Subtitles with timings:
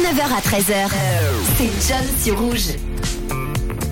[0.00, 0.90] 9h à 13h,
[1.58, 2.68] c'est John sur Rouge.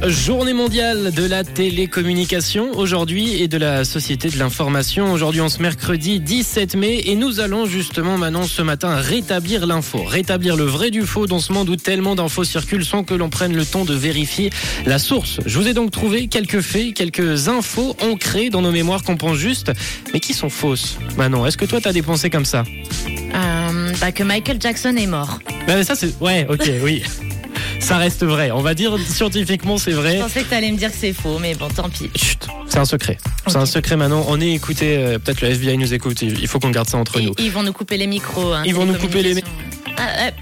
[0.07, 5.13] Journée mondiale de la télécommunication aujourd'hui et de la société de l'information.
[5.13, 10.02] Aujourd'hui, on se mercredi 17 mai et nous allons justement maintenant ce matin rétablir l'info,
[10.02, 13.29] rétablir le vrai du faux dans ce monde où tellement d'infos circulent sans que l'on
[13.29, 14.48] prenne le temps de vérifier
[14.86, 15.40] la source.
[15.45, 19.36] Je vous ai donc trouvé quelques faits, quelques infos ancrées dans nos mémoires qu'on pense
[19.36, 19.72] juste,
[20.14, 20.96] mais qui sont fausses.
[21.18, 22.64] Manon, est-ce que toi t'as des pensées comme ça?
[23.34, 25.38] Euh, bah, que Michael Jackson est mort.
[25.69, 27.03] Mais ça c'est ouais, ok, oui.
[27.81, 28.50] Ça reste vrai.
[28.50, 30.17] On va dire scientifiquement c'est vrai.
[30.17, 32.11] Je pensais que t'allais me dire que c'est faux, mais bon, tant pis.
[32.17, 33.19] Chut, c'est un secret.
[33.47, 34.25] C'est un secret maintenant.
[34.29, 36.21] On est écouté, euh, peut-être le FBI nous écoute.
[36.23, 37.33] Il faut qu'on garde ça entre nous.
[37.39, 38.53] ils vont nous couper les micros.
[38.53, 39.95] hein, Ils vont nous couper les télécommunications.
[39.99, 40.35] Ah, ouais.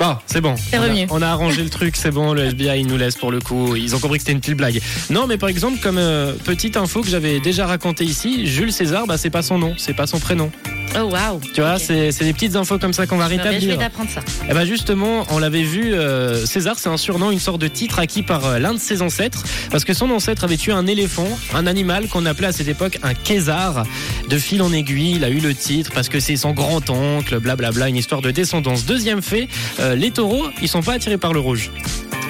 [0.00, 0.56] Bon, c'est bon.
[0.56, 1.06] C'est on, a, revenu.
[1.10, 2.32] on a arrangé le truc, c'est bon.
[2.34, 3.76] Le FBI il nous laisse pour le coup.
[3.76, 4.80] Ils ont compris que c'était une petite blague.
[5.08, 9.06] Non, mais par exemple, comme euh, petite info que j'avais déjà raconté ici, Jules César,
[9.06, 10.50] bah c'est pas son nom, c'est pas son prénom.
[10.96, 11.40] Oh waouh.
[11.52, 13.78] Tu vois, c'est des petites infos comme ça qu'on va Bah, Je vais rétablir.
[13.78, 14.20] t'apprendre ça.
[14.48, 17.98] Eh ben justement, on l'avait vu, euh, César, c'est un surnom, une sorte de titre
[17.98, 21.26] acquis par euh, l'un de ses ancêtres, parce que son ancêtre avait tué un éléphant,
[21.54, 23.84] un animal qu'on appelait à cette époque un kézar.
[24.28, 27.88] De fil en aiguille, il a eu le titre parce que c'est son grand-oncle, blablabla,
[27.88, 28.84] une histoire de descendance.
[28.86, 29.48] Deuxième fait,
[29.80, 31.70] euh, les taureaux, ils sont pas attirés par le rouge.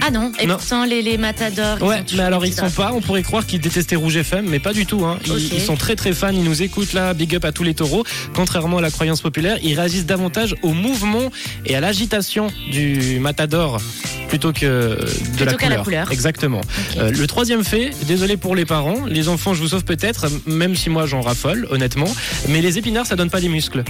[0.06, 0.56] Ah non, et Non.
[0.56, 1.80] pourtant les, les matadors.
[1.80, 4.72] Ouais, mais alors ils sont pas, on pourrait croire qu'ils détestaient Rouge FM, mais pas
[4.74, 5.05] du tout.
[5.05, 5.19] Hein.
[5.27, 8.05] Ils, sont très très fans, ils nous écoutent là, big up à tous les taureaux.
[8.34, 11.30] Contrairement à la croyance populaire, ils réagissent davantage au mouvement
[11.64, 13.80] et à l'agitation du matador
[14.28, 15.78] plutôt que de la Plutôt qu'à couleur.
[15.78, 16.12] la couleur.
[16.12, 16.60] Exactement.
[16.98, 20.75] Euh, le troisième fait, désolé pour les parents, les enfants je vous sauve peut-être, même
[20.75, 22.12] si moi j'en raffole honnêtement,
[22.48, 23.84] mais les épinards ça donne pas des muscles.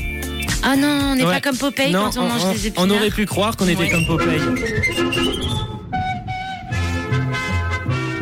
[0.63, 1.35] Ah non, on n'est Ouais.
[1.35, 2.87] pas comme Popeye non, quand on, mange des épinards.
[2.87, 3.91] on aurait pu croire qu'on était Ouais.
[3.91, 4.41] comme Popeye.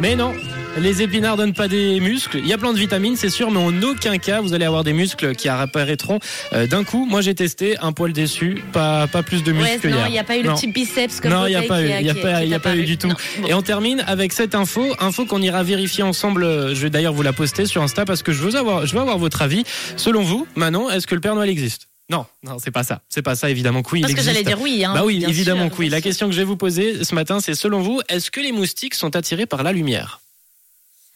[0.03, 0.35] Mais non,
[0.79, 2.39] les épinards donnent pas des muscles.
[2.39, 4.83] Il y a plein de vitamines, c'est sûr, mais en aucun cas vous allez avoir
[4.83, 6.19] des muscles qui apparaîtront
[6.53, 7.07] euh, d'un coup.
[7.07, 10.09] Moi j'ai testé un poil déçu, pas pas plus de muscles Ouais, que non, hier.
[10.09, 11.85] il n'y a pas eu le petit biceps comme Non, il n'y a pas eu,
[12.01, 13.07] il y a pas, y a eu du tout.
[13.07, 13.47] Non, bon.
[13.47, 16.75] Et on termine avec cette info, info qu'on ira vérifier ensemble.
[16.75, 19.01] Je vais d'ailleurs vous la poster sur Insta parce que je veux avoir, je veux
[19.01, 19.63] avoir votre avis.
[19.97, 21.92] Selon vous, Manon, est-ce que le Père Noël existe?
[22.13, 23.01] Non, non, c'est pas ça.
[23.09, 24.35] C'est pas ça, évidemment que oui, il Parce que existe.
[24.35, 24.85] j'allais dire oui.
[24.85, 25.89] Hein, Bah oui, évidemment sûr, que oui.
[25.89, 28.53] La question que je vais vous poser ce matin, c'est selon vous, est-ce que les
[28.53, 30.21] moustiques sont attirés par la lumière?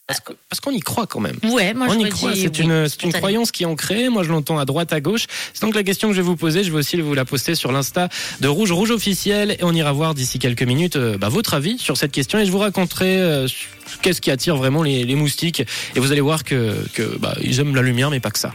[0.07, 1.37] Parce que- qu'on y croit quand même.
[1.43, 2.65] Ouais, moi On y j'aurais croit, c'est oui,
[3.05, 4.09] une, croyance qui est ancrée.
[4.09, 5.27] Moi, je l'entends à droite, à gauche.
[5.53, 6.65] C'est donc la question que je vais vous poser.
[6.65, 8.09] Je vais aussi vous la poster sur l'insta
[8.41, 11.79] de Rouge Rouge officiel et on ira voir d'ici quelques minutes euh, bah, votre avis
[11.79, 13.49] sur cette question et je vous raconterai euh,
[14.01, 15.61] qu'est-ce qui attire vraiment les, les moustiques
[15.95, 18.55] et vous allez voir que, que bah, ils aiment la lumière, mais pas que ça.